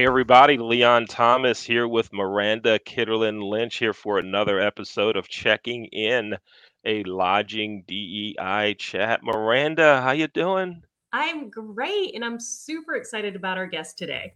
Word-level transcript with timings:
Hey, 0.00 0.06
everybody, 0.06 0.56
Leon 0.56 1.08
Thomas 1.08 1.62
here 1.62 1.86
with 1.86 2.10
Miranda 2.10 2.78
Kitterlin 2.78 3.50
Lynch 3.50 3.76
here 3.76 3.92
for 3.92 4.18
another 4.18 4.58
episode 4.58 5.14
of 5.14 5.28
Checking 5.28 5.84
Inn, 5.92 6.38
a 6.86 7.02
lodging 7.02 7.84
DEI 7.86 8.76
chat. 8.78 9.22
Miranda, 9.22 10.00
how 10.00 10.12
you 10.12 10.26
doing? 10.26 10.82
I'm 11.12 11.50
great, 11.50 12.14
and 12.14 12.24
I'm 12.24 12.40
super 12.40 12.94
excited 12.94 13.36
about 13.36 13.58
our 13.58 13.66
guest 13.66 13.98
today. 13.98 14.32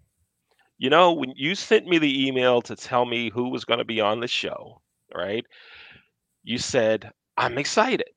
You 0.77 0.91
know, 0.91 1.13
when 1.13 1.33
you 1.35 1.55
sent 1.55 1.87
me 1.87 1.97
the 1.97 2.27
email 2.29 2.61
to 2.61 2.77
tell 2.77 3.07
me 3.07 3.31
who 3.31 3.49
was 3.49 3.65
going 3.65 3.79
to 3.79 3.87
be 3.87 4.03
on 4.03 4.21
the 4.21 4.29
show, 4.29 4.83
right? 5.17 5.47
You 6.43 6.59
said, 6.59 7.11
I'm 7.39 7.57
excited. 7.57 8.11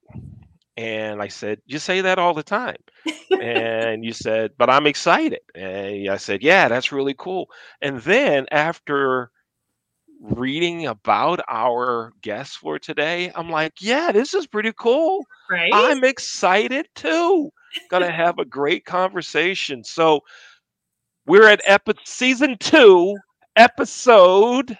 And 0.77 1.21
I 1.21 1.27
said, 1.27 1.59
You 1.65 1.79
say 1.79 2.01
that 2.01 2.19
all 2.19 2.33
the 2.33 2.43
time. 2.43 2.77
and 3.41 4.05
you 4.05 4.13
said, 4.13 4.51
But 4.57 4.69
I'm 4.69 4.85
excited. 4.85 5.39
And 5.55 6.09
I 6.09 6.17
said, 6.17 6.43
Yeah, 6.43 6.67
that's 6.67 6.91
really 6.91 7.15
cool. 7.17 7.49
And 7.81 7.99
then 8.01 8.45
after 8.51 9.31
reading 10.21 10.87
about 10.87 11.41
our 11.47 12.13
guest 12.21 12.57
for 12.57 12.77
today, 12.77 13.31
I'm 13.35 13.49
like, 13.49 13.73
Yeah, 13.81 14.11
this 14.11 14.35
is 14.35 14.45
pretty 14.45 14.71
cool. 14.77 15.25
Right? 15.49 15.71
I'm 15.73 16.03
excited 16.03 16.87
too. 16.93 17.51
Gonna 17.89 18.11
have 18.11 18.37
a 18.37 18.45
great 18.45 18.85
conversation. 18.85 19.83
So 19.83 20.21
we're 21.25 21.47
at 21.47 21.61
epi- 21.65 21.93
season 22.05 22.55
two, 22.59 23.17
episode. 23.55 24.77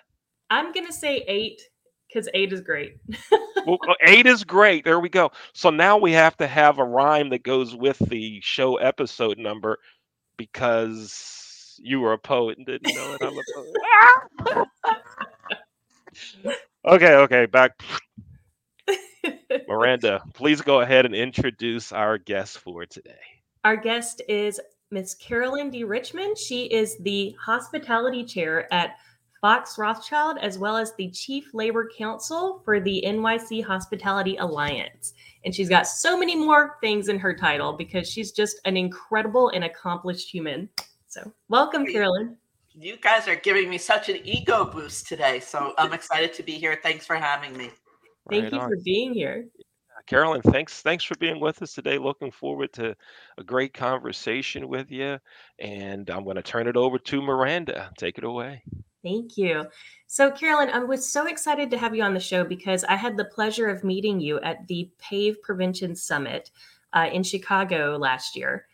I'm 0.50 0.72
to 0.74 0.94
say 0.94 1.26
eight 1.28 1.62
because 2.08 2.30
eight 2.34 2.54
is 2.54 2.62
great. 2.62 2.98
Well, 3.66 3.80
eight 4.00 4.26
is 4.28 4.46
great. 4.46 4.86
There 4.86 5.02
we 5.02 5.10
go. 5.10 5.30
So 5.52 5.70
now 5.70 5.98
we 5.98 6.14
have 6.14 6.38
to 6.38 6.48
have 6.48 6.80
a 6.80 6.86
rhyme 6.86 7.32
that 7.32 7.44
goes 7.44 7.76
with 7.76 8.00
the 8.00 8.40
show 8.40 8.78
episode 8.78 9.38
number 9.38 9.78
because 10.38 11.78
you 11.84 12.00
were 12.00 12.14
a 12.14 12.18
poet 12.18 12.58
and 12.58 12.66
didn't 12.66 12.96
know 12.96 13.18
it. 13.20 13.22
I'm 13.22 13.38
a 14.46 14.56
poet. 14.56 14.68
okay, 16.86 17.16
okay, 17.16 17.46
back. 17.46 17.74
Miranda, 19.68 20.24
please 20.34 20.62
go 20.62 20.82
ahead 20.82 21.06
and 21.06 21.14
introduce 21.14 21.92
our 21.92 22.18
guest 22.18 22.60
for 22.60 22.86
today. 22.86 23.20
Our 23.64 23.76
guest 23.76 24.22
is 24.30 24.60
Miss 24.92 25.14
Carolyn 25.16 25.70
D. 25.70 25.84
Richmond. 25.84 26.38
She 26.38 26.66
is 26.66 26.98
the 27.00 27.36
hospitality 27.44 28.24
chair 28.24 28.72
at 28.74 28.98
Fox 29.42 29.78
Rothschild, 29.78 30.38
as 30.42 30.58
well 30.58 30.76
as 30.76 30.94
the 30.96 31.10
Chief 31.12 31.54
Labor 31.54 31.90
Counsel 31.96 32.62
for 32.66 32.80
the 32.80 33.04
NYC 33.06 33.64
Hospitality 33.64 34.38
Alliance. 34.38 35.14
And 35.46 35.54
she's 35.54 35.70
got 35.70 35.88
so 35.88 36.18
many 36.18 36.36
more 36.36 36.78
things 36.82 37.08
in 37.10 37.20
her 37.20 37.36
title 37.36 37.74
because 37.74 38.10
she's 38.10 38.32
just 38.32 38.60
an 38.66 38.76
incredible 38.76 39.50
and 39.50 39.64
accomplished 39.64 40.30
human. 40.30 40.70
So, 41.08 41.32
welcome, 41.50 41.86
Carolyn. 41.86 42.38
You 42.74 42.98
guys 42.98 43.28
are 43.28 43.36
giving 43.36 43.70
me 43.70 43.78
such 43.78 44.10
an 44.10 44.18
ego 44.24 44.66
boost 44.66 45.08
today. 45.08 45.40
So, 45.40 45.74
I'm 45.78 45.94
excited 45.94 46.34
to 46.34 46.44
be 46.44 46.54
here. 46.54 46.80
Thanks 46.82 47.06
for 47.06 47.16
having 47.16 47.56
me. 47.56 47.70
Thank 48.30 48.44
Right 48.46 48.54
you 48.54 48.60
on. 48.60 48.70
for 48.70 48.78
being 48.84 49.14
here. 49.14 49.46
Carolyn, 50.06 50.42
thanks 50.42 50.82
thanks 50.82 51.04
for 51.04 51.16
being 51.16 51.40
with 51.40 51.62
us 51.62 51.74
today. 51.74 51.98
Looking 51.98 52.32
forward 52.32 52.72
to 52.74 52.96
a 53.38 53.44
great 53.44 53.74
conversation 53.74 54.70
with 54.70 54.90
you. 54.90 55.18
And 55.60 56.10
I'm 56.10 56.24
going 56.24 56.38
to 56.38 56.42
turn 56.42 56.68
it 56.68 56.78
over 56.78 56.98
to 56.98 57.22
Miranda. 57.22 57.92
Take 57.98 58.18
it 58.18 58.24
away. 58.24 58.64
Thank 59.08 59.38
you. 59.38 59.66
So, 60.08 60.30
Carolyn, 60.32 60.70
I 60.70 60.80
was 60.80 61.10
so 61.10 61.28
excited 61.28 61.72
to 61.72 61.78
have 61.78 61.96
you 61.96 62.04
on 62.04 62.14
the 62.14 62.20
show 62.20 62.44
because 62.44 62.84
I 62.84 62.96
had 62.96 63.16
the 63.16 63.24
pleasure 63.24 63.68
of 63.68 63.86
meeting 63.86 64.20
you 64.20 64.40
at 64.42 64.68
the 64.68 64.90
PAVE 65.00 65.42
Prevention 65.42 65.96
Summit 65.96 66.52
uh, 66.92 67.10
in 67.14 67.24
Chicago 67.24 67.98
last 67.98 68.36
year. 68.36 68.66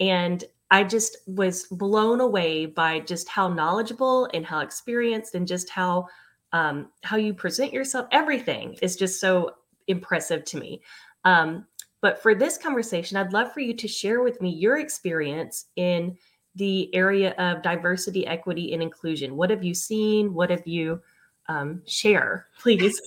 And 0.00 0.42
I 0.70 0.84
just 0.84 1.18
was 1.26 1.64
blown 1.64 2.22
away 2.22 2.64
by 2.64 3.00
just 3.00 3.28
how 3.28 3.48
knowledgeable 3.48 4.30
and 4.32 4.46
how 4.46 4.60
experienced 4.60 5.34
and 5.34 5.46
just 5.46 5.68
how 5.68 6.06
um, 6.54 6.88
how 7.02 7.16
you 7.18 7.34
present 7.34 7.72
yourself. 7.72 8.06
Everything 8.12 8.78
is 8.80 8.96
just 8.96 9.20
so 9.20 9.50
impressive 9.88 10.44
to 10.46 10.58
me. 10.58 10.80
Um, 11.24 11.66
but 12.00 12.22
for 12.22 12.34
this 12.34 12.56
conversation, 12.56 13.18
I'd 13.18 13.34
love 13.34 13.52
for 13.52 13.60
you 13.60 13.74
to 13.74 13.88
share 13.88 14.22
with 14.22 14.40
me 14.40 14.50
your 14.50 14.78
experience 14.78 15.66
in 15.76 16.16
the 16.54 16.94
area 16.94 17.32
of 17.32 17.62
diversity, 17.62 18.26
equity, 18.26 18.72
and 18.72 18.82
inclusion. 18.82 19.36
What 19.36 19.50
have 19.50 19.64
you 19.64 19.74
seen? 19.74 20.34
What 20.34 20.50
have 20.50 20.66
you 20.66 21.00
um, 21.48 21.82
share, 21.86 22.48
please? 22.58 23.00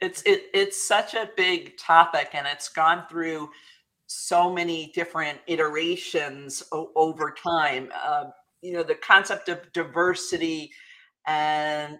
It's 0.00 0.22
it, 0.22 0.44
it's 0.52 0.86
such 0.86 1.14
a 1.14 1.30
big 1.36 1.76
topic, 1.78 2.30
and 2.32 2.46
it's 2.46 2.68
gone 2.68 3.04
through 3.08 3.50
so 4.06 4.52
many 4.52 4.92
different 4.94 5.38
iterations 5.46 6.62
o- 6.72 6.90
over 6.96 7.30
time. 7.30 7.90
Uh, 7.94 8.26
you 8.62 8.72
know, 8.72 8.82
the 8.82 8.94
concept 8.96 9.48
of 9.48 9.72
diversity 9.72 10.70
and 11.26 11.98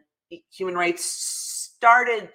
human 0.50 0.74
rights 0.74 1.04
started 1.04 2.30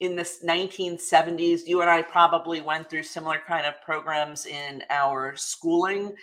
in 0.00 0.16
the 0.16 0.22
1970s. 0.22 1.60
You 1.66 1.80
and 1.82 1.90
I 1.90 2.02
probably 2.02 2.60
went 2.60 2.88
through 2.88 3.02
similar 3.04 3.40
kind 3.46 3.66
of 3.66 3.74
programs 3.82 4.46
in 4.46 4.82
our 4.90 5.36
schooling. 5.36 6.14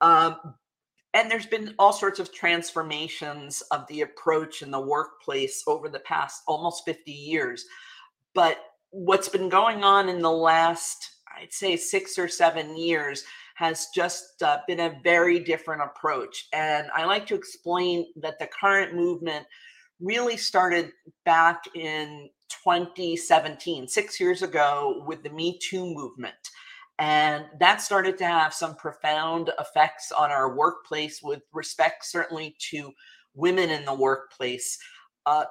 Um, 0.00 0.36
and 1.14 1.30
there's 1.30 1.46
been 1.46 1.74
all 1.78 1.92
sorts 1.92 2.18
of 2.18 2.32
transformations 2.32 3.62
of 3.70 3.86
the 3.88 4.02
approach 4.02 4.60
in 4.60 4.70
the 4.70 4.80
workplace 4.80 5.62
over 5.66 5.88
the 5.88 6.00
past 6.00 6.42
almost 6.46 6.84
50 6.84 7.10
years. 7.10 7.64
But 8.34 8.58
what's 8.90 9.28
been 9.28 9.48
going 9.48 9.82
on 9.82 10.08
in 10.10 10.20
the 10.20 10.30
last, 10.30 11.10
I'd 11.36 11.52
say, 11.52 11.76
six 11.76 12.18
or 12.18 12.28
seven 12.28 12.76
years 12.76 13.24
has 13.54 13.88
just 13.94 14.42
uh, 14.42 14.58
been 14.68 14.80
a 14.80 15.00
very 15.02 15.38
different 15.38 15.80
approach. 15.80 16.48
And 16.52 16.88
I 16.94 17.06
like 17.06 17.26
to 17.28 17.34
explain 17.34 18.06
that 18.16 18.38
the 18.38 18.48
current 18.48 18.94
movement 18.94 19.46
really 20.00 20.36
started 20.36 20.92
back 21.24 21.62
in 21.74 22.28
2017, 22.62 23.88
six 23.88 24.20
years 24.20 24.42
ago, 24.42 25.02
with 25.06 25.22
the 25.22 25.30
Me 25.30 25.58
Too 25.58 25.86
movement. 25.86 26.34
And 26.98 27.44
that 27.60 27.82
started 27.82 28.16
to 28.18 28.24
have 28.24 28.54
some 28.54 28.74
profound 28.74 29.50
effects 29.60 30.12
on 30.12 30.30
our 30.30 30.56
workplace 30.56 31.20
with 31.22 31.42
respect, 31.52 32.06
certainly, 32.06 32.56
to 32.70 32.92
women 33.34 33.70
in 33.70 33.84
the 33.84 33.94
workplace. 33.94 34.78
Uh, 35.26 35.44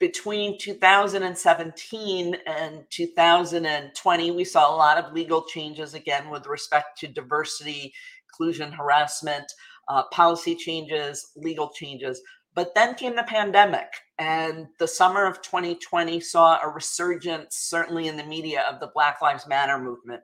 between 0.00 0.58
2017 0.58 2.36
and 2.46 2.84
2020, 2.90 4.30
we 4.30 4.44
saw 4.44 4.72
a 4.72 4.76
lot 4.76 4.98
of 4.98 5.12
legal 5.12 5.44
changes 5.44 5.94
again 5.94 6.30
with 6.30 6.46
respect 6.46 6.98
to 6.98 7.08
diversity, 7.08 7.92
inclusion, 8.28 8.72
harassment, 8.72 9.52
uh, 9.88 10.04
policy 10.12 10.54
changes, 10.54 11.30
legal 11.36 11.70
changes. 11.70 12.20
But 12.54 12.74
then 12.74 12.94
came 12.94 13.14
the 13.14 13.22
pandemic, 13.22 13.86
and 14.18 14.66
the 14.78 14.88
summer 14.88 15.26
of 15.26 15.42
2020 15.42 16.20
saw 16.20 16.58
a 16.60 16.68
resurgence, 16.68 17.56
certainly 17.56 18.08
in 18.08 18.16
the 18.16 18.24
media, 18.24 18.64
of 18.70 18.80
the 18.80 18.90
Black 18.94 19.20
Lives 19.22 19.46
Matter 19.46 19.78
movement. 19.78 20.22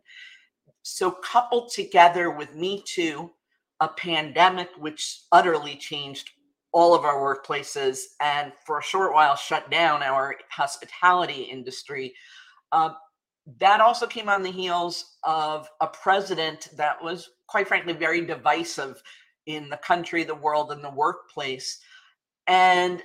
So, 0.83 1.11
coupled 1.11 1.73
together 1.73 2.31
with 2.31 2.55
Me 2.55 2.83
Too, 2.87 3.31
a 3.81 3.89
pandemic 3.89 4.69
which 4.79 5.23
utterly 5.33 5.77
changed 5.77 6.31
all 6.73 6.95
of 6.95 7.05
our 7.05 7.17
workplaces 7.17 8.01
and 8.21 8.53
for 8.67 8.79
a 8.79 8.83
short 8.83 9.15
while 9.15 9.37
shut 9.37 9.71
down 9.71 10.03
our 10.03 10.37
hospitality 10.51 11.43
industry. 11.43 12.13
Uh, 12.73 12.91
that 13.61 13.81
also 13.81 14.07
came 14.07 14.29
on 14.29 14.43
the 14.43 14.51
heels 14.51 15.17
of 15.23 15.69
a 15.81 15.87
president 15.87 16.69
that 16.77 17.03
was, 17.03 17.31
quite 17.47 17.69
frankly, 17.69 17.93
very 17.93 18.25
divisive 18.25 19.01
in 19.47 19.69
the 19.69 19.77
country, 19.79 20.25
the 20.25 20.35
world, 20.35 20.73
and 20.73 20.83
the 20.83 20.91
workplace. 20.91 21.79
And 22.47 23.03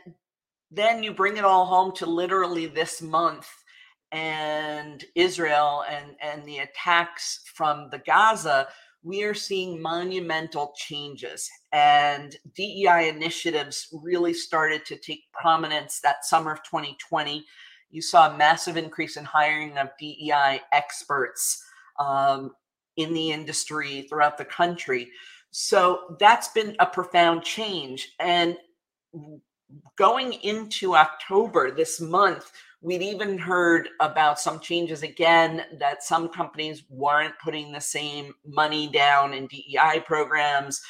then 0.72 1.04
you 1.04 1.14
bring 1.14 1.38
it 1.38 1.46
all 1.46 1.66
home 1.66 1.94
to 1.98 2.06
literally 2.06 2.68
this 2.68 3.02
month 3.02 3.48
and 4.12 5.04
Israel 5.16 5.84
and, 5.90 6.16
and 6.22 6.46
the 6.46 6.60
attacks 6.60 7.42
from 7.54 7.90
the 7.92 8.00
Gaza, 8.00 8.68
we 9.04 9.24
are 9.24 9.34
seeing 9.34 9.82
monumental 9.82 10.74
changes. 10.76 11.50
And 11.72 12.36
DEI 12.56 13.10
initiatives 13.10 13.88
really 14.04 14.34
started 14.34 14.86
to 14.86 14.98
take 14.98 15.32
prominence 15.32 16.00
that 16.02 16.26
summer 16.26 16.52
of 16.52 16.64
2020. 16.64 17.46
You 17.92 18.02
saw 18.02 18.30
a 18.30 18.38
massive 18.38 18.78
increase 18.78 19.18
in 19.18 19.26
hiring 19.26 19.78
of 19.78 19.90
DEI 20.00 20.62
experts 20.72 21.64
um, 22.00 22.52
in 22.98 23.14
the 23.14 23.32
industry 23.32 24.06
throughout 24.10 24.38
the 24.38 24.46
country. 24.46 25.10
So 25.52 26.16
that's 26.20 26.50
been 26.50 26.76
a 26.80 26.86
profound 26.86 27.44
change. 27.44 28.14
And 28.20 28.58
going 29.98 30.34
into 30.34 30.96
October 30.96 31.72
this 31.72 32.02
month, 32.02 32.52
we'd 32.82 33.02
even 33.02 33.38
heard 33.38 33.90
about 34.00 34.40
some 34.40 34.60
changes 34.60 35.04
again 35.04 35.64
that 35.80 36.04
some 36.04 36.30
companies 36.30 36.84
weren't 36.90 37.34
putting 37.44 37.72
the 37.72 37.82
same 37.82 38.34
money 38.46 38.88
down 38.88 39.34
in 39.34 39.48
DEI 39.48 40.04
programs. 40.06 40.82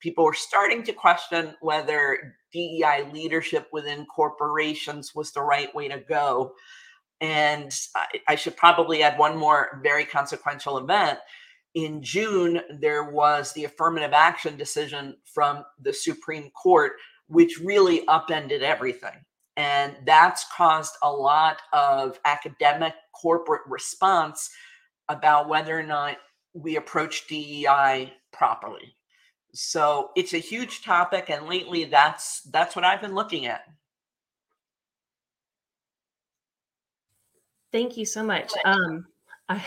People 0.00 0.24
were 0.24 0.34
starting 0.34 0.82
to 0.82 0.92
question 0.92 1.54
whether 1.60 2.34
DEI 2.52 3.08
leadership 3.12 3.68
within 3.72 4.06
corporations 4.06 5.14
was 5.14 5.32
the 5.32 5.42
right 5.42 5.74
way 5.74 5.88
to 5.88 6.00
go. 6.00 6.52
And 7.20 7.74
I, 8.28 8.34
should 8.34 8.56
probably 8.56 9.02
add 9.02 9.18
one 9.18 9.38
more 9.38 9.80
very 9.82 10.04
consequential 10.04 10.76
event 10.78 11.18
in 11.76 12.02
June, 12.02 12.62
there 12.80 13.04
was 13.04 13.52
the 13.52 13.64
affirmative 13.64 14.14
action 14.14 14.56
decision 14.56 15.14
from 15.26 15.62
the 15.78 15.92
Supreme 15.92 16.50
Court, 16.50 16.92
which 17.28 17.60
really 17.62 18.02
upended 18.08 18.62
everything. 18.62 19.12
And 19.56 19.96
that's 20.04 20.44
caused 20.54 20.94
a 21.02 21.10
lot 21.10 21.62
of 21.72 22.18
academic 22.24 22.94
corporate 23.14 23.62
response 23.66 24.50
about 25.08 25.48
whether 25.48 25.78
or 25.78 25.82
not 25.82 26.18
we 26.52 26.76
approach 26.76 27.26
DEI 27.28 28.12
properly. 28.32 28.94
So 29.54 30.10
it's 30.16 30.34
a 30.34 30.38
huge 30.38 30.82
topic, 30.84 31.30
and 31.30 31.48
lately 31.48 31.84
that's 31.84 32.42
that's 32.52 32.76
what 32.76 32.84
I've 32.84 33.00
been 33.00 33.14
looking 33.14 33.46
at. 33.46 33.62
Thank 37.72 37.96
you 37.96 38.04
so 38.04 38.22
much. 38.22 38.52
Um, 38.64 39.06
I 39.48 39.64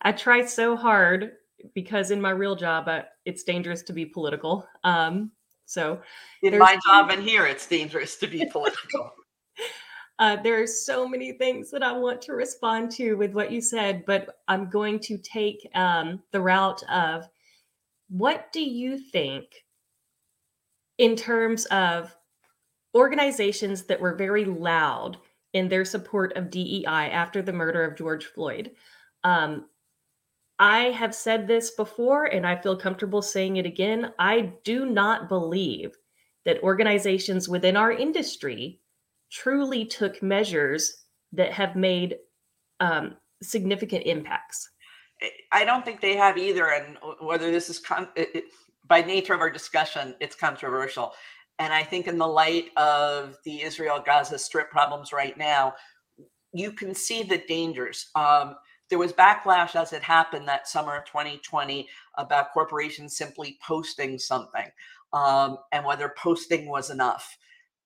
I 0.00 0.12
try 0.12 0.44
so 0.46 0.76
hard 0.76 1.32
because 1.74 2.10
in 2.10 2.20
my 2.20 2.30
real 2.30 2.56
job, 2.56 2.88
I, 2.88 3.04
it's 3.24 3.42
dangerous 3.42 3.82
to 3.82 3.92
be 3.92 4.06
political. 4.06 4.66
Um, 4.84 5.32
so 5.68 6.00
in 6.42 6.58
my 6.58 6.78
job 6.86 7.10
and 7.10 7.22
here, 7.22 7.44
it's 7.44 7.66
dangerous 7.66 8.16
to 8.16 8.26
be 8.26 8.46
political. 8.46 9.12
uh, 10.18 10.36
there 10.36 10.62
are 10.62 10.66
so 10.66 11.06
many 11.06 11.32
things 11.32 11.70
that 11.70 11.82
I 11.82 11.92
want 11.92 12.22
to 12.22 12.32
respond 12.32 12.90
to 12.92 13.14
with 13.16 13.34
what 13.34 13.52
you 13.52 13.60
said, 13.60 14.06
but 14.06 14.40
I'm 14.48 14.70
going 14.70 14.98
to 15.00 15.18
take 15.18 15.68
um, 15.74 16.22
the 16.32 16.40
route 16.40 16.82
of 16.90 17.28
what 18.08 18.50
do 18.50 18.62
you 18.62 18.98
think 18.98 19.44
in 20.96 21.14
terms 21.14 21.66
of 21.66 22.16
organizations 22.94 23.82
that 23.84 24.00
were 24.00 24.14
very 24.14 24.46
loud 24.46 25.18
in 25.52 25.68
their 25.68 25.84
support 25.84 26.34
of 26.34 26.50
DEI 26.50 27.10
after 27.10 27.42
the 27.42 27.52
murder 27.52 27.84
of 27.84 27.94
George 27.94 28.24
Floyd? 28.24 28.70
Um, 29.22 29.66
I 30.58 30.90
have 30.90 31.14
said 31.14 31.46
this 31.46 31.70
before 31.72 32.24
and 32.24 32.46
I 32.46 32.56
feel 32.56 32.76
comfortable 32.76 33.22
saying 33.22 33.56
it 33.56 33.66
again. 33.66 34.12
I 34.18 34.52
do 34.64 34.86
not 34.86 35.28
believe 35.28 35.96
that 36.44 36.62
organizations 36.62 37.48
within 37.48 37.76
our 37.76 37.92
industry 37.92 38.80
truly 39.30 39.84
took 39.84 40.22
measures 40.22 41.04
that 41.32 41.52
have 41.52 41.76
made 41.76 42.16
um, 42.80 43.16
significant 43.42 44.04
impacts. 44.06 44.68
I 45.52 45.64
don't 45.64 45.84
think 45.84 46.00
they 46.00 46.16
have 46.16 46.38
either. 46.38 46.70
And 46.70 46.96
whether 47.20 47.50
this 47.50 47.68
is 47.68 47.78
con- 47.78 48.08
it, 48.16 48.28
it, 48.34 48.44
by 48.86 49.02
nature 49.02 49.34
of 49.34 49.40
our 49.40 49.50
discussion, 49.50 50.14
it's 50.20 50.36
controversial. 50.36 51.12
And 51.58 51.72
I 51.72 51.82
think, 51.82 52.06
in 52.06 52.18
the 52.18 52.26
light 52.26 52.66
of 52.76 53.36
the 53.44 53.62
Israel 53.62 54.00
Gaza 54.04 54.38
Strip 54.38 54.70
problems 54.70 55.12
right 55.12 55.36
now, 55.36 55.74
you 56.52 56.70
can 56.70 56.94
see 56.94 57.24
the 57.24 57.42
dangers. 57.48 58.10
Um, 58.14 58.54
there 58.90 58.98
was 58.98 59.12
backlash 59.12 59.76
as 59.76 59.92
it 59.92 60.02
happened 60.02 60.48
that 60.48 60.68
summer 60.68 60.96
of 60.96 61.04
2020 61.04 61.88
about 62.16 62.52
corporations 62.52 63.16
simply 63.16 63.58
posting 63.66 64.18
something 64.18 64.66
um, 65.12 65.58
and 65.72 65.84
whether 65.84 66.14
posting 66.16 66.68
was 66.68 66.90
enough. 66.90 67.36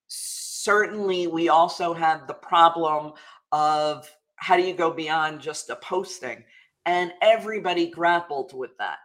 Certainly, 0.09 1.27
we 1.29 1.49
also 1.49 1.95
had 1.95 2.27
the 2.29 2.35
problem 2.35 3.13
of 3.51 4.09
how 4.37 4.57
do 4.57 4.63
you 4.63 4.75
go 4.75 4.91
beyond 4.91 5.41
just 5.41 5.71
a 5.71 5.77
posting? 5.77 6.45
And 6.85 7.13
everybody 7.23 7.91
grappled 7.91 8.53
with 8.55 8.77
that. 8.79 8.99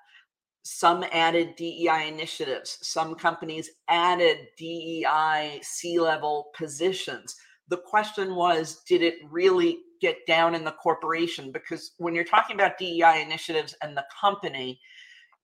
Some 0.63 1.05
added 1.11 1.55
DEI 1.55 2.09
initiatives, 2.09 2.79
some 2.81 3.15
companies 3.15 3.69
added 3.88 4.47
DEI 4.57 5.59
C 5.63 5.99
level 5.99 6.49
positions. 6.57 7.35
The 7.69 7.77
question 7.77 8.35
was, 8.35 8.81
did 8.88 9.01
it 9.01 9.15
really 9.29 9.79
get 10.01 10.25
down 10.27 10.55
in 10.55 10.63
the 10.63 10.71
corporation 10.71 11.51
because 11.51 11.91
when 11.97 12.15
you're 12.15 12.23
talking 12.23 12.55
about 12.55 12.77
DEI 12.77 13.23
initiatives 13.25 13.75
and 13.81 13.95
the 13.95 14.05
company, 14.19 14.79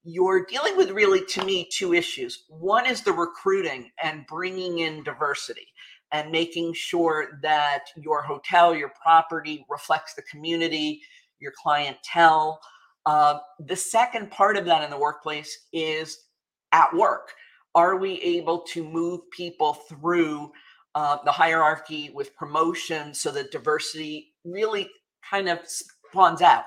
you're 0.04 0.46
dealing 0.46 0.76
with 0.76 0.92
really, 0.92 1.24
to 1.26 1.46
me, 1.46 1.68
two 1.72 1.94
issues. 1.94 2.44
One 2.50 2.86
is 2.86 3.02
the 3.02 3.14
recruiting 3.14 3.90
and 4.02 4.26
bringing 4.28 4.80
in 4.80 5.04
diversity 5.04 5.68
and 6.12 6.32
making 6.32 6.74
sure 6.74 7.40
that 7.42 7.86
your 7.96 8.22
hotel, 8.22 8.76
your 8.76 8.92
property 9.02 9.66
reflects 9.70 10.14
the 10.14 10.22
community, 10.24 11.02
your 11.40 11.54
clientele. 11.62 12.60
Uh, 13.06 13.40
the 13.60 13.76
second 13.76 14.30
part 14.30 14.58
of 14.58 14.66
that 14.66 14.84
in 14.84 14.90
the 14.90 14.98
workplace 14.98 15.68
is 15.72 16.26
at 16.72 16.94
work. 16.94 17.34
Are 17.74 17.98
we 17.98 18.22
able 18.22 18.60
to 18.74 18.84
move 18.84 19.22
people 19.32 19.74
through 19.74 20.52
uh, 20.96 21.18
the 21.26 21.32
hierarchy 21.32 22.12
with 22.14 22.36
promotion 22.36 23.14
so 23.14 23.32
that 23.32 23.52
diversity 23.52 24.33
really 24.46 24.90
kind 25.30 25.50
of 25.50 25.60
spawns 25.66 26.42
out? 26.42 26.66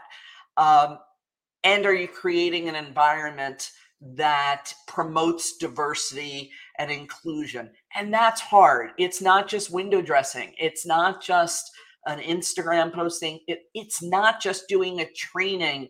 Um, 0.57 0.99
and 1.65 1.85
are 1.85 1.95
you 1.95 2.09
creating 2.09 2.69
an 2.69 2.75
environment 2.75 3.71
that 4.01 4.73
promotes 4.87 5.57
diversity 5.57 6.51
and 6.79 6.91
inclusion? 6.91 7.71
And 7.95 8.13
that's 8.13 8.41
hard. 8.41 8.91
It's 8.99 9.21
not 9.21 9.49
just 9.49 9.73
window 9.73 10.01
dressing, 10.01 10.53
it's 10.59 10.87
not 10.87 11.23
just 11.23 11.71
an 12.07 12.21
Instagram 12.21 12.93
posting, 12.93 13.41
it, 13.49 13.63
it's 13.75 14.03
not 14.03 14.41
just 14.41 14.69
doing 14.69 15.01
a 15.01 15.11
training 15.13 15.89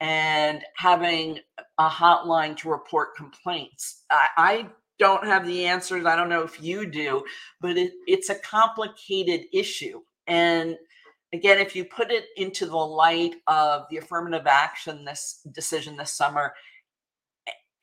and 0.00 0.62
having 0.76 1.40
a 1.78 1.88
hotline 1.88 2.56
to 2.56 2.70
report 2.70 3.16
complaints. 3.16 4.04
I, 4.10 4.28
I 4.36 4.66
don't 4.98 5.24
have 5.24 5.46
the 5.46 5.66
answers. 5.66 6.06
I 6.06 6.16
don't 6.16 6.28
know 6.28 6.42
if 6.42 6.62
you 6.62 6.86
do, 6.86 7.24
but 7.60 7.76
it, 7.76 7.92
it's 8.06 8.30
a 8.30 8.34
complicated 8.36 9.46
issue. 9.52 10.00
And 10.26 10.76
again, 11.32 11.58
if 11.58 11.76
you 11.76 11.84
put 11.84 12.10
it 12.10 12.26
into 12.36 12.66
the 12.66 12.76
light 12.76 13.34
of 13.46 13.86
the 13.90 13.98
affirmative 13.98 14.46
action 14.46 15.04
this 15.04 15.40
decision 15.52 15.96
this 15.96 16.12
summer 16.12 16.54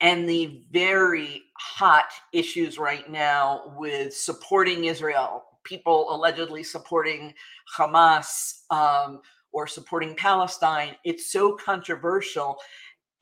and 0.00 0.28
the 0.28 0.62
very 0.70 1.44
hot 1.56 2.10
issues 2.32 2.78
right 2.78 3.10
now 3.10 3.74
with 3.76 4.14
supporting 4.14 4.84
Israel, 4.84 5.44
people 5.64 6.14
allegedly 6.14 6.62
supporting 6.62 7.32
Hamas 7.76 8.62
um, 8.70 9.20
or 9.52 9.66
supporting 9.66 10.14
Palestine, 10.14 10.96
it's 11.04 11.32
so 11.32 11.56
controversial. 11.56 12.58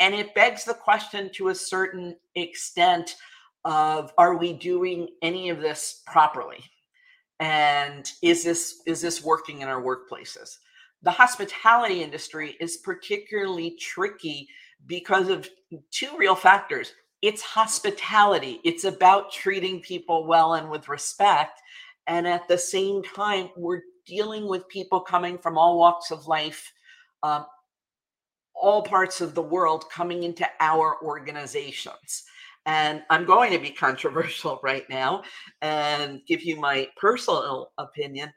And 0.00 0.14
it 0.14 0.34
begs 0.34 0.64
the 0.64 0.74
question 0.74 1.30
to 1.34 1.48
a 1.48 1.54
certain 1.54 2.16
extent 2.34 3.16
of 3.64 4.12
are 4.18 4.36
we 4.36 4.52
doing 4.52 5.08
any 5.22 5.48
of 5.48 5.60
this 5.60 6.02
properly? 6.06 6.58
And 7.40 8.10
is 8.22 8.44
this 8.44 8.82
is 8.86 9.00
this 9.00 9.22
working 9.22 9.62
in 9.62 9.68
our 9.68 9.82
workplaces? 9.82 10.58
The 11.02 11.10
hospitality 11.10 12.02
industry 12.02 12.56
is 12.60 12.78
particularly 12.78 13.72
tricky 13.72 14.48
because 14.86 15.28
of 15.28 15.48
two 15.90 16.16
real 16.16 16.34
factors. 16.34 16.92
It's 17.22 17.42
hospitality. 17.42 18.60
It's 18.64 18.84
about 18.84 19.32
treating 19.32 19.80
people 19.80 20.26
well 20.26 20.54
and 20.54 20.70
with 20.70 20.88
respect 20.88 21.60
and 22.06 22.26
at 22.26 22.46
the 22.48 22.58
same 22.58 23.02
time 23.02 23.50
we're 23.56 23.82
dealing 24.06 24.46
with 24.46 24.68
people 24.68 25.00
coming 25.00 25.38
from 25.38 25.56
all 25.56 25.78
walks 25.78 26.10
of 26.10 26.26
life 26.26 26.72
um, 27.22 27.46
all 28.54 28.82
parts 28.82 29.20
of 29.20 29.34
the 29.34 29.42
world 29.42 29.88
coming 29.90 30.22
into 30.22 30.46
our 30.60 31.02
organizations 31.02 32.24
and 32.66 33.02
I'm 33.10 33.24
going 33.24 33.52
to 33.52 33.58
be 33.58 33.70
controversial 33.70 34.60
right 34.62 34.88
now 34.88 35.22
and 35.62 36.20
give 36.26 36.42
you 36.42 36.56
my 36.56 36.88
personal 36.96 37.72
opinion. 37.78 38.32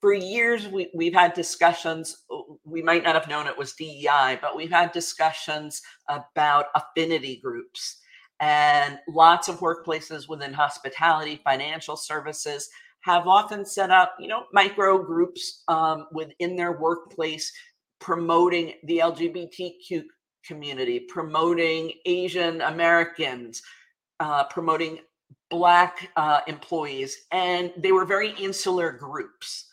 For 0.00 0.12
years, 0.12 0.68
we, 0.68 0.90
we've 0.94 1.14
had 1.14 1.32
discussions. 1.32 2.24
Uh, 2.30 2.42
we 2.64 2.82
might 2.82 3.04
not 3.04 3.14
have 3.14 3.28
known 3.28 3.46
it 3.46 3.56
was 3.56 3.72
DEI, 3.72 4.38
but 4.40 4.54
we've 4.54 4.70
had 4.70 4.92
discussions 4.92 5.80
about 6.08 6.66
affinity 6.74 7.40
groups. 7.42 7.98
And 8.40 8.98
lots 9.08 9.48
of 9.48 9.60
workplaces 9.60 10.28
within 10.28 10.52
hospitality, 10.52 11.40
financial 11.42 11.96
services 11.96 12.68
have 13.00 13.26
often 13.26 13.64
set 13.64 13.90
up, 13.90 14.14
you 14.18 14.28
know, 14.28 14.44
micro 14.52 15.02
groups 15.02 15.62
um, 15.68 16.06
within 16.12 16.56
their 16.56 16.72
workplace 16.72 17.50
promoting 18.00 18.74
the 18.84 18.98
LGBTQ 18.98 20.04
community, 20.46 21.00
promoting 21.00 21.92
Asian 22.06 22.60
Americans, 22.60 23.62
uh, 24.20 24.44
promoting 24.44 25.00
Black 25.50 26.10
uh, 26.16 26.40
employees, 26.46 27.26
and 27.30 27.72
they 27.76 27.92
were 27.92 28.04
very 28.04 28.30
insular 28.32 28.92
groups. 28.92 29.70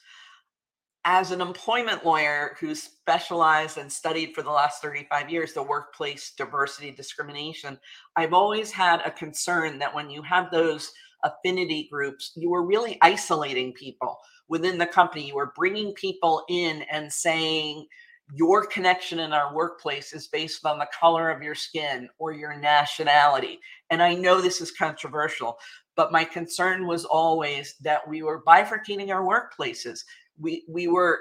As 1.03 1.31
an 1.31 1.41
employment 1.41 2.05
lawyer 2.05 2.55
who 2.59 2.75
specialized 2.75 3.79
and 3.79 3.91
studied 3.91 4.33
for 4.35 4.43
the 4.43 4.51
last 4.51 4.81
35 4.83 5.31
years 5.31 5.53
the 5.53 5.63
workplace 5.63 6.33
diversity 6.37 6.91
discrimination, 6.91 7.79
I've 8.15 8.33
always 8.33 8.71
had 8.71 9.01
a 9.03 9.11
concern 9.11 9.79
that 9.79 9.93
when 9.95 10.11
you 10.11 10.21
have 10.21 10.51
those 10.51 10.91
affinity 11.23 11.87
groups, 11.91 12.31
you 12.35 12.49
were 12.49 12.65
really 12.65 12.97
isolating 13.01 13.73
people 13.73 14.19
within 14.47 14.77
the 14.77 14.85
company. 14.85 15.27
You 15.27 15.35
were 15.35 15.53
bringing 15.55 15.93
people 15.93 16.43
in 16.49 16.83
and 16.91 17.11
saying, 17.11 17.87
your 18.33 18.65
connection 18.65 19.19
in 19.19 19.33
our 19.33 19.53
workplace 19.53 20.13
is 20.13 20.27
based 20.27 20.65
on 20.65 20.79
the 20.79 20.87
color 20.97 21.29
of 21.29 21.41
your 21.41 21.55
skin 21.55 22.09
or 22.17 22.31
your 22.31 22.55
nationality. 22.57 23.59
And 23.89 24.01
I 24.01 24.15
know 24.15 24.39
this 24.39 24.61
is 24.61 24.71
controversial, 24.71 25.57
but 25.95 26.11
my 26.11 26.23
concern 26.23 26.87
was 26.87 27.05
always 27.05 27.75
that 27.81 28.07
we 28.07 28.23
were 28.23 28.43
bifurcating 28.43 29.13
our 29.13 29.23
workplaces. 29.23 29.99
We 30.39 30.63
we 30.69 30.87
were 30.87 31.19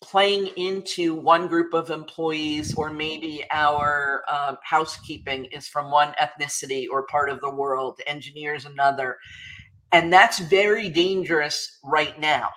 playing 0.00 0.46
into 0.56 1.14
one 1.14 1.48
group 1.48 1.74
of 1.74 1.90
employees, 1.90 2.74
or 2.74 2.90
maybe 2.90 3.44
our 3.50 4.22
uh, 4.28 4.54
housekeeping 4.62 5.46
is 5.46 5.66
from 5.66 5.90
one 5.90 6.14
ethnicity 6.20 6.86
or 6.90 7.06
part 7.06 7.30
of 7.30 7.40
the 7.40 7.50
world, 7.50 8.00
engineers 8.06 8.64
another. 8.64 9.16
And 9.90 10.12
that's 10.12 10.38
very 10.38 10.88
dangerous 10.88 11.78
right 11.82 12.18
now. 12.20 12.50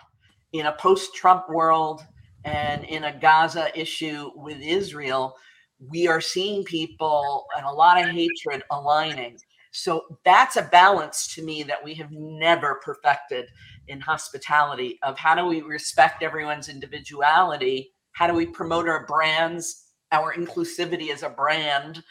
In 0.54 0.66
a 0.66 0.74
post 0.74 1.16
Trump 1.16 1.50
world 1.50 2.06
and 2.44 2.84
in 2.86 3.04
a 3.06 3.18
Gaza 3.18 3.78
issue 3.80 4.32
with 4.36 4.60
Israel, 4.62 5.36
we 5.80 6.08
are 6.08 6.22
seeing 6.22 6.64
people 6.64 7.46
and 7.58 7.66
a 7.66 7.72
lot 7.72 8.02
of 8.02 8.10
hatred 8.10 8.64
aligning. 8.72 9.38
So 9.72 10.04
that's 10.26 10.58
a 10.58 10.64
balance 10.64 11.34
to 11.36 11.44
me 11.44 11.64
that 11.64 11.84
we 11.84 11.94
have 11.96 12.12
never 12.12 12.80
perfected 12.84 13.48
in 13.88 14.00
hospitality 14.00 15.00
of 15.02 15.18
how 15.18 15.34
do 15.34 15.46
we 15.46 15.62
respect 15.62 16.24
everyone's 16.24 16.70
individuality? 16.70 17.94
How 18.14 18.28
do 18.28 18.34
we 18.34 18.46
promote 18.46 18.88
our 18.88 19.06
brands, 19.06 19.86
our 20.12 20.34
inclusivity 20.34 21.10
as 21.12 21.24
a 21.24 21.30
brand? 21.30 22.04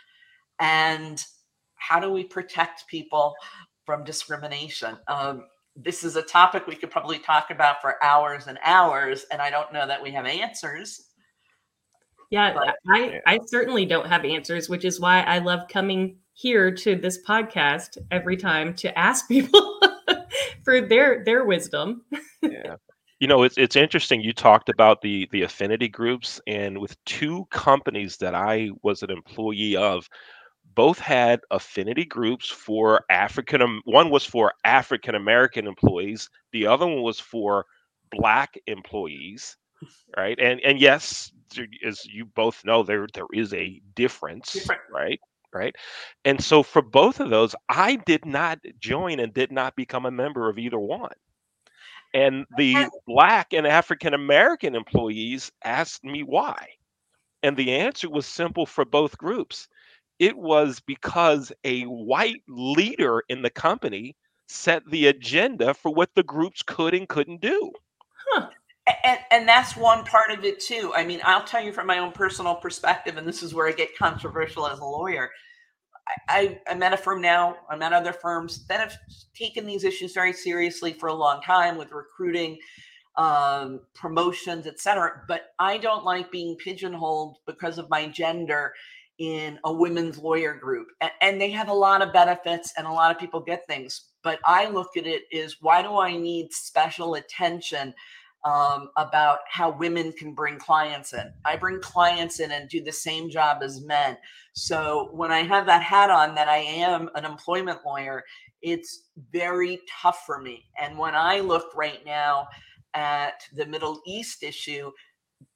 And 0.59 1.23
how 1.75 2.01
do 2.01 2.11
we 2.11 2.25
protect 2.25 2.89
people 2.89 3.35
from 3.85 4.05
discrimination? 4.05 4.97
Um, 5.07 5.45
this 5.83 6.05
is 6.05 6.17
a 6.17 6.23
topic 6.23 6.67
we 6.67 6.77
could 6.77 6.91
probably 6.91 7.19
talk 7.19 7.51
about 7.51 7.81
for 7.81 8.03
hours 8.03 8.47
and 8.47 8.59
hours, 8.65 9.27
and 9.31 9.41
I 9.41 9.51
don't 9.51 9.73
know 9.73 9.87
that 9.87 10.03
we 10.03 10.11
have 10.13 10.27
answers. 10.27 11.11
Yeah, 12.31 12.55
but, 12.55 12.77
I. 12.89 13.21
I 13.27 13.39
certainly 13.47 13.85
don't 13.87 14.07
have 14.07 14.25
answers, 14.25 14.69
which 14.69 14.85
is 14.85 15.01
why 15.01 15.23
I 15.23 15.39
love 15.39 15.67
coming 15.69 16.17
here 16.33 16.71
to 16.71 16.97
this 16.97 17.23
podcast 17.25 17.99
every 18.11 18.37
time 18.37 18.75
to 18.75 18.97
ask 18.99 19.29
people 19.29 19.81
for 20.65 20.81
their 20.81 21.25
their 21.25 21.45
wisdom. 21.45 22.03
yeah. 22.43 22.77
You 23.19 23.27
know, 23.27 23.43
it's 23.43 23.59
it's 23.59 23.77
interesting. 23.77 24.23
You 24.23 24.33
talked 24.33 24.71
about 24.71 25.03
the 25.03 25.29
the 25.31 25.43
affinity 25.43 25.89
groups, 25.89 26.41
and 26.47 26.79
with 26.79 26.97
two 27.05 27.47
companies 27.51 28.17
that 28.19 28.35
I 28.35 28.71
was 28.83 29.03
an 29.03 29.11
employee 29.11 29.77
of, 29.77 30.09
both 30.75 30.99
had 30.99 31.41
affinity 31.50 32.05
groups 32.05 32.49
for 32.49 33.05
African. 33.11 33.81
One 33.85 34.11
was 34.11 34.25
for 34.25 34.53
African 34.65 35.15
American 35.15 35.67
employees. 35.67 36.29
The 36.53 36.67
other 36.67 36.87
one 36.87 37.03
was 37.03 37.21
for 37.21 37.67
Black 38.11 38.59
employees. 38.67 39.57
Right, 40.17 40.39
and 40.39 40.61
and 40.61 40.79
yes, 40.79 41.33
as 41.87 42.05
you 42.05 42.27
both 42.27 42.65
know, 42.65 42.83
there 42.83 43.07
there 43.15 43.27
is 43.33 43.55
a 43.55 43.81
difference. 43.95 44.53
Different. 44.53 44.83
Right, 44.93 45.21
right? 45.55 45.75
And 46.25 46.43
so 46.43 46.62
for 46.62 46.83
both 46.83 47.19
of 47.19 47.31
those, 47.31 47.55
I 47.69 47.97
did 47.97 48.27
not 48.27 48.59
join 48.79 49.21
and 49.21 49.33
did 49.33 49.50
not 49.50 49.77
become 49.77 50.05
a 50.05 50.11
member 50.11 50.50
of 50.50 50.59
either 50.59 50.79
one. 50.79 51.15
And 52.12 52.45
the 52.57 52.89
Black 53.07 53.53
and 53.53 53.67
African 53.67 54.15
American 54.15 54.75
employees 54.75 55.50
asked 55.65 56.05
me 56.05 56.23
why. 56.25 56.69
And 57.43 57.57
the 57.57 57.73
answer 57.73 58.11
was 58.11 58.27
simple 58.27 58.67
for 58.67 58.85
both 58.85 59.17
groups. 59.17 59.69
It 60.21 60.37
was 60.37 60.81
because 60.81 61.50
a 61.65 61.85
white 61.85 62.43
leader 62.47 63.23
in 63.31 63.41
the 63.41 63.49
company 63.49 64.17
set 64.49 64.83
the 64.91 65.07
agenda 65.07 65.73
for 65.73 65.93
what 65.93 66.11
the 66.15 66.23
groups 66.23 66.62
could 66.62 66.93
and 66.93 67.09
couldn't 67.09 67.41
do. 67.41 67.73
Huh. 68.29 68.49
And, 69.03 69.19
and, 69.31 69.49
that's 69.49 69.77
one 69.77 70.05
part 70.05 70.31
of 70.31 70.45
it 70.45 70.61
too. 70.61 70.93
I 70.95 71.05
mean, 71.05 71.21
I'll 71.25 71.45
tell 71.45 71.62
you 71.62 71.73
from 71.73 71.87
my 71.87 71.99
own 71.99 72.12
personal 72.12 72.57
perspective, 72.57 73.17
and 73.17 73.27
this 73.27 73.43
is 73.43 73.55
where 73.55 73.69
I 73.69 73.73
get 73.73 73.97
controversial 73.97 74.67
as 74.67 74.81
a 74.81 74.85
lawyer. 74.85 75.31
I, 76.29 76.59
I'm 76.69 76.83
at 76.83 76.93
a 76.93 76.97
firm 76.97 77.21
now, 77.23 77.57
I'm 77.71 77.83
at 77.83 77.93
other 77.93 78.12
firms 78.12 78.67
that 78.67 78.81
have 78.81 78.97
taken 79.35 79.65
these 79.65 79.85
issues 79.85 80.12
very 80.12 80.33
seriously 80.33 80.93
for 80.93 81.09
a 81.09 81.15
long 81.15 81.41
time 81.43 81.79
with 81.79 81.93
recruiting, 81.93 82.59
um, 83.17 83.81
promotions, 83.95 84.67
etc. 84.67 85.23
But 85.29 85.53
I 85.59 85.79
don't 85.79 86.05
like 86.05 86.33
being 86.33 86.57
pigeonholed 86.57 87.37
because 87.47 87.79
of 87.79 87.89
my 87.89 88.09
gender 88.09 88.73
in 89.21 89.59
a 89.65 89.73
women's 89.73 90.19
lawyer 90.19 90.55
group. 90.55 90.89
And, 91.21 91.41
they 91.41 91.50
have 91.50 91.69
a 91.69 91.75
lot 91.75 92.03
of 92.03 92.12
benefits 92.12 92.73
and 92.77 92.87
a 92.87 92.93
lot 92.93 93.11
of 93.11 93.21
people 93.21 93.39
get 93.39 93.67
things. 93.67 94.07
But 94.23 94.41
I 94.45 94.69
look 94.69 94.97
at 94.97 95.07
it 95.07 95.23
is 95.31 95.59
why 95.61 95.83
do 95.83 95.99
I 95.99 96.17
need 96.17 96.53
special 96.53 97.15
attention? 97.15 97.95
um, 98.45 98.89
about 98.97 99.41
how 99.49 99.71
women 99.71 100.12
can 100.12 100.33
bring 100.33 100.59
clients 100.59 101.12
in. 101.12 101.31
I 101.45 101.57
bring 101.57 101.81
clients 101.81 102.41
in 102.41 102.50
and 102.53 102.69
do 102.69 102.83
the 102.83 102.93
same 102.93 103.29
job 103.29 103.62
as 103.62 103.83
men. 103.83 104.17
So 104.55 105.11
when 105.12 105.31
I 105.31 105.43
have 105.43 105.67
that 105.67 105.83
hat 105.83 106.11
on 106.11 106.35
that 106.37 106.49
I 106.49 106.59
am 106.59 107.11
an 107.15 107.25
employment 107.25 107.81
lawyer, 107.85 108.25
it's 108.62 109.09
very 109.31 109.81
tough 110.00 110.25
for 110.25 110.41
me. 110.41 110.65
And 110.81 110.97
when 110.97 111.15
I 111.15 111.41
look 111.41 111.77
right 111.77 112.05
now 112.07 112.49
at 112.95 113.43
the 113.55 113.67
Middle 113.67 114.00
East 114.07 114.43
issue, 114.43 114.91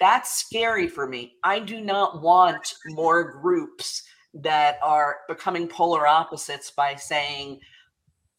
that's 0.00 0.38
scary 0.38 0.88
for 0.88 1.06
me. 1.06 1.34
I 1.44 1.58
do 1.60 1.80
not 1.80 2.22
want 2.22 2.74
more 2.88 3.40
groups 3.40 4.02
that 4.34 4.78
are 4.82 5.18
becoming 5.28 5.68
polar 5.68 6.06
opposites 6.06 6.70
by 6.70 6.94
saying, 6.96 7.60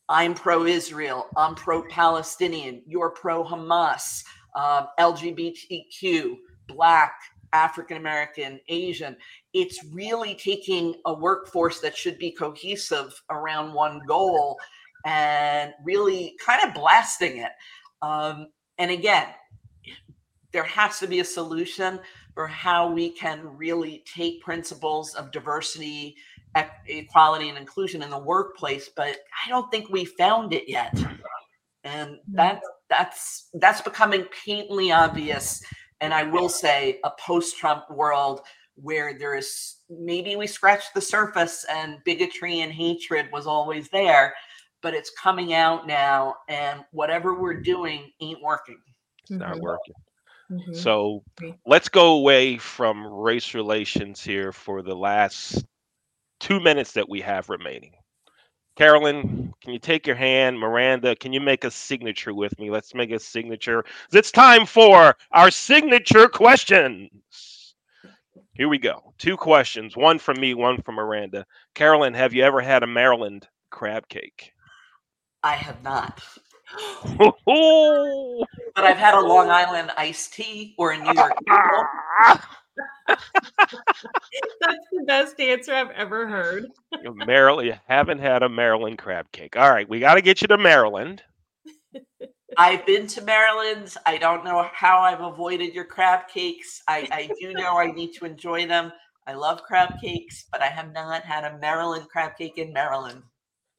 I'm 0.10 0.34
pro 0.34 0.66
Israel, 0.66 1.28
I'm 1.36 1.56
pro 1.56 1.84
Palestinian, 1.88 2.84
you're 2.86 3.10
pro 3.10 3.44
Hamas, 3.44 4.24
um, 4.56 4.88
LGBTQ, 5.00 6.36
Black, 6.68 7.14
African 7.54 7.98
American, 7.98 8.60
Asian. 8.68 9.16
It's 9.54 9.84
really 9.92 10.36
taking 10.36 10.96
a 11.06 11.14
workforce 11.14 11.80
that 11.80 11.96
should 11.96 12.20
be 12.20 12.32
cohesive 12.32 13.20
around 13.30 13.74
one 13.74 14.02
goal 14.08 14.60
and 15.06 15.74
really 15.84 16.36
kind 16.46 16.68
of 16.68 16.74
blasting 16.74 17.38
it. 17.38 17.52
Um, 18.02 18.48
and 18.78 18.92
again, 18.92 19.28
there 20.56 20.64
has 20.64 21.00
to 21.00 21.08
be 21.08 21.20
a 21.20 21.26
solution 21.26 22.00
for 22.34 22.48
how 22.48 22.90
we 22.90 23.10
can 23.10 23.42
really 23.58 24.06
take 24.06 24.42
principles 24.42 25.14
of 25.16 25.30
diversity, 25.34 26.16
equality, 26.88 27.50
and 27.50 27.58
inclusion 27.58 28.02
in 28.02 28.10
the 28.10 28.18
workplace. 28.18 28.90
But 28.96 29.18
I 29.46 29.50
don't 29.50 29.70
think 29.70 29.90
we 29.90 30.06
found 30.06 30.54
it 30.54 30.70
yet. 30.70 30.98
And 31.84 32.20
that's 32.32 32.66
that's 32.90 33.50
that's 33.56 33.82
becoming 33.82 34.28
painfully 34.46 34.94
obvious. 34.94 35.62
And 36.00 36.14
I 36.14 36.24
will 36.24 36.48
say, 36.48 37.02
a 37.04 37.12
post-Trump 37.20 37.92
world 37.92 38.40
where 38.76 39.20
there 39.20 39.36
is 39.36 39.80
maybe 39.90 40.38
we 40.38 40.48
scratched 40.48 40.94
the 40.94 41.02
surface 41.02 41.66
and 41.70 41.98
bigotry 42.06 42.62
and 42.62 42.72
hatred 42.72 43.28
was 43.34 43.46
always 43.46 43.90
there, 43.90 44.34
but 44.82 44.94
it's 44.94 45.12
coming 45.22 45.54
out 45.54 45.86
now, 45.86 46.36
and 46.48 46.86
whatever 46.92 47.34
we're 47.34 47.60
doing 47.60 48.10
ain't 48.22 48.42
working. 48.42 48.80
It's 49.24 49.32
not 49.32 49.56
mm-hmm. 49.56 49.60
working. 49.60 49.96
Mm-hmm. 50.52 50.74
So 50.74 51.24
let's 51.66 51.90
go 51.90 52.14
away 52.14 52.58
from 52.58 53.06
race 53.06 53.54
relations 53.54 54.22
here 54.22 54.52
for 54.52 54.82
the 54.82 54.96
last 54.96 55.66
two 56.40 56.60
minutes 56.60 56.92
that 56.94 57.10
we 57.10 57.22
have 57.22 57.50
remaining. 57.50 57.94
Carolyn, 58.76 59.54
can 59.62 59.74
you 59.74 59.80
take 59.80 60.06
your 60.06 60.18
hand? 60.18 60.60
Miranda, 60.60 61.16
can 61.16 61.32
you 61.32 61.40
make 61.40 61.64
a 61.64 61.72
signature 61.72 62.34
with 62.34 62.58
me? 62.60 62.70
Let's 62.70 62.94
make 62.94 63.12
a 63.12 63.20
signature. 63.20 63.86
It's 64.12 64.32
time 64.32 64.66
for 64.66 65.16
our 65.32 65.50
signature 65.50 66.28
questions. 66.28 67.76
Here 68.54 68.68
we 68.68 68.78
go. 68.78 69.14
Two 69.18 69.38
questions, 69.38 69.96
one 69.96 70.20
from 70.20 70.40
me, 70.40 70.54
one 70.54 70.82
from 70.82 70.96
Miranda. 70.96 71.46
Carolyn, 71.74 72.14
have 72.14 72.34
you 72.34 72.44
ever 72.44 72.62
had 72.62 72.84
a 72.84 72.88
Maryland 72.88 73.48
crab 73.70 74.08
cake? 74.10 74.52
I 75.42 75.54
have 75.54 75.82
not. 75.84 76.22
But 78.76 78.84
I've 78.84 78.98
had 78.98 79.14
a 79.14 79.22
Long 79.22 79.50
Island 79.50 79.92
iced 79.98 80.34
tea 80.34 80.76
or 80.78 80.92
a 80.92 80.98
New 80.98 81.14
York. 81.14 81.34
That's 83.08 84.88
the 84.92 85.04
best 85.06 85.40
answer 85.40 85.74
I've 85.74 85.92
ever 85.92 86.28
heard. 86.28 86.72
Maryland, 87.04 87.68
you 87.68 87.76
haven't 87.88 88.20
had 88.20 88.44
a 88.44 88.50
Maryland 88.50 88.98
crab 88.98 89.32
cake. 89.32 89.56
All 89.56 89.70
right, 89.70 89.88
we 89.88 90.00
got 90.00 90.16
to 90.16 90.22
get 90.22 90.42
you 90.42 90.48
to 90.50 90.58
Maryland. 90.58 91.22
I've 92.58 92.86
been 92.86 93.08
to 93.08 93.22
Maryland. 93.22 93.96
I 94.06 94.18
don't 94.18 94.44
know 94.44 94.68
how 94.74 95.00
I've 95.00 95.22
avoided 95.22 95.74
your 95.74 95.86
crab 95.86 96.28
cakes. 96.28 96.82
I, 96.88 97.08
I 97.12 97.30
do 97.40 97.54
know 97.54 97.78
I 97.78 97.92
need 97.92 98.14
to 98.14 98.26
enjoy 98.26 98.68
them. 98.68 98.92
I 99.28 99.34
love 99.34 99.64
crab 99.64 100.00
cakes, 100.02 100.46
but 100.52 100.62
I 100.62 100.68
have 100.68 100.94
not 100.94 101.24
had 101.24 101.44
a 101.44 101.58
Maryland 101.58 102.08
crab 102.10 102.38
cake 102.38 102.58
in 102.58 102.72
Maryland. 102.74 103.24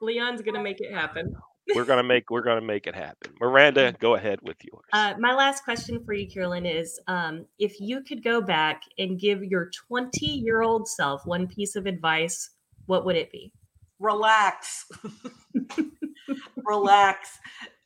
Leon's 0.01 0.43
gonna 0.43 0.63
make 0.63 0.81
it 0.81 0.93
happen 0.93 1.35
we're 1.75 1.85
gonna 1.85 2.03
make 2.05 2.31
we're 2.31 2.43
gonna 2.43 2.61
make 2.61 2.87
it 2.87 2.95
happen. 2.95 3.33
Miranda, 3.41 3.95
go 3.99 4.15
ahead 4.15 4.39
with 4.43 4.57
yours. 4.63 4.85
Uh, 4.93 5.15
my 5.19 5.35
last 5.35 5.65
question 5.65 6.03
for 6.05 6.13
you, 6.13 6.29
Carolyn, 6.29 6.67
is 6.67 7.01
um, 7.07 7.47
if 7.59 7.81
you 7.81 8.03
could 8.03 8.23
go 8.23 8.41
back 8.41 8.83
and 8.99 9.19
give 9.19 9.45
your 9.45 9.71
20 9.89 10.27
year 10.27 10.63
old 10.63 10.89
self 10.89 11.27
one 11.27 11.47
piece 11.47 11.77
of 11.77 11.87
advice, 11.87 12.51
what 12.87 13.05
would 13.05 13.17
it 13.17 13.31
be? 13.31 13.53
Relax. 13.99 14.87
Relax. 16.65 17.39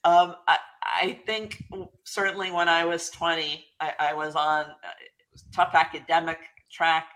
Um, 0.04 0.36
I, 0.48 0.56
I, 0.82 1.20
think 1.26 1.62
certainly 2.04 2.50
when 2.50 2.70
I 2.70 2.86
was 2.86 3.10
20, 3.10 3.66
I, 3.80 3.92
I 4.00 4.14
was 4.14 4.34
on 4.34 4.64
a 4.64 5.54
tough 5.54 5.74
academic 5.74 6.38
track. 6.72 7.08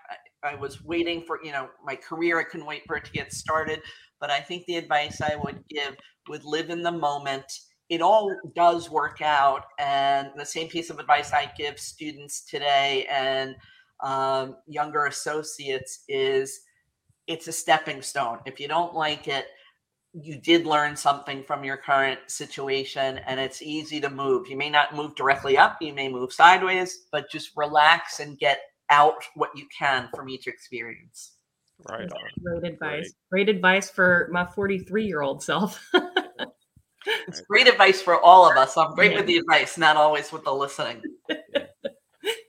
I, 0.42 0.50
I 0.50 0.54
was 0.54 0.84
waiting 0.84 1.22
for 1.22 1.38
you 1.42 1.52
know 1.52 1.68
my 1.82 1.96
career. 1.96 2.38
I 2.38 2.44
couldn't 2.44 2.66
wait 2.66 2.82
for 2.86 2.96
it 2.96 3.04
to 3.06 3.12
get 3.12 3.32
started. 3.32 3.80
But 4.24 4.30
I 4.30 4.40
think 4.40 4.64
the 4.64 4.76
advice 4.76 5.20
I 5.20 5.36
would 5.36 5.62
give 5.68 5.96
would 6.30 6.46
live 6.46 6.70
in 6.70 6.82
the 6.82 6.90
moment 6.90 7.44
it 7.90 8.00
all 8.00 8.34
does 8.56 8.88
work 8.88 9.20
out. 9.20 9.66
And 9.78 10.30
the 10.34 10.46
same 10.46 10.68
piece 10.68 10.88
of 10.88 10.98
advice 10.98 11.34
I 11.34 11.52
give 11.58 11.78
students 11.78 12.42
today 12.46 13.06
and 13.10 13.54
um, 14.02 14.56
younger 14.66 15.04
associates 15.04 16.04
is 16.08 16.58
it's 17.26 17.48
a 17.48 17.52
stepping 17.52 18.00
stone. 18.00 18.38
If 18.46 18.58
you 18.58 18.66
don't 18.66 18.94
like 18.94 19.28
it, 19.28 19.44
you 20.14 20.40
did 20.40 20.64
learn 20.64 20.96
something 20.96 21.44
from 21.44 21.62
your 21.62 21.76
current 21.76 22.20
situation 22.28 23.20
and 23.26 23.38
it's 23.38 23.60
easy 23.60 24.00
to 24.00 24.08
move. 24.08 24.48
You 24.48 24.56
may 24.56 24.70
not 24.70 24.96
move 24.96 25.16
directly 25.16 25.58
up, 25.58 25.76
you 25.82 25.92
may 25.92 26.08
move 26.08 26.32
sideways, 26.32 27.00
but 27.12 27.30
just 27.30 27.50
relax 27.58 28.20
and 28.20 28.38
get 28.38 28.60
out 28.88 29.22
what 29.34 29.50
you 29.54 29.66
can 29.78 30.08
from 30.16 30.30
each 30.30 30.46
experience. 30.46 31.32
Right 31.88 32.10
on. 32.10 32.20
Great 32.42 32.72
advice. 32.72 33.12
Great, 33.30 33.46
great 33.46 33.48
advice 33.56 33.90
for 33.90 34.28
my 34.32 34.46
43 34.46 35.06
year 35.06 35.20
old 35.20 35.42
self. 35.42 35.90
it's 37.28 37.40
great 37.42 37.68
advice 37.68 38.00
for 38.00 38.20
all 38.20 38.50
of 38.50 38.56
us. 38.56 38.76
I'm 38.76 38.94
great 38.94 39.12
yeah. 39.12 39.18
with 39.18 39.26
the 39.26 39.36
advice, 39.36 39.76
not 39.76 39.96
always 39.96 40.32
with 40.32 40.44
the 40.44 40.52
listening. 40.52 41.02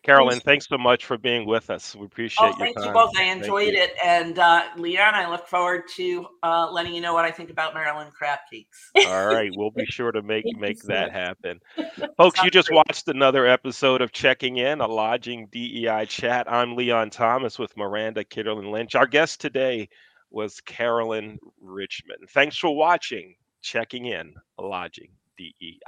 Carolyn, 0.06 0.40
thanks 0.40 0.68
so 0.68 0.78
much 0.78 1.06
for 1.06 1.18
being 1.18 1.48
with 1.48 1.70
us. 1.72 1.96
We 1.96 2.06
appreciate 2.06 2.54
oh, 2.54 2.54
thank 2.60 2.78
you 2.78 2.92
both. 2.92 3.12
I 3.18 3.24
enjoyed 3.24 3.74
it. 3.74 3.94
And 4.04 4.38
uh, 4.38 4.64
Leon, 4.78 5.16
I 5.16 5.30
look 5.30 5.48
forward 5.48 5.84
to 5.96 6.28
uh, 6.44 6.70
letting 6.72 6.94
you 6.94 7.02
know 7.02 7.14
what 7.14 7.26
I 7.26 7.32
think 7.32 7.50
about 7.50 7.74
Maryland 7.74 8.14
crab 8.14 8.40
cakes. 8.52 8.92
All 9.08 9.28
right. 9.28 9.50
We'll 9.56 9.72
be 9.72 9.86
sure 9.86 10.12
to 10.12 10.22
make 10.22 10.46
make 10.60 10.82
that 10.84 11.12
happen. 11.12 11.60
Folks, 12.18 12.44
you 12.44 12.52
just 12.52 12.72
watched 12.72 13.08
another 13.08 13.48
episode 13.48 14.02
of 14.02 14.12
Checking 14.12 14.58
Inn, 14.58 14.80
a 14.80 14.88
lodging 14.88 15.48
DEI 15.52 16.06
chat. 16.08 16.52
I'm 16.52 16.76
Leon 16.76 17.10
Thomas 17.10 17.58
with 17.58 17.76
Miranda 17.76 18.24
Kitterlin 18.24 18.72
Lynch. 18.72 18.94
Our 18.94 19.08
guest 19.08 19.42
today 19.42 19.90
was 20.30 20.62
Carolyn 20.62 21.40
Richmond. 21.60 22.30
Thanks 22.30 22.58
for 22.58 22.76
watching 22.76 23.36
Checking 23.64 24.06
Inn, 24.06 24.36
a 24.60 24.64
lodging 24.64 25.10
DEI 25.38 25.80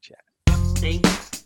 chat. 0.00 0.24
Thanks. 0.78 1.41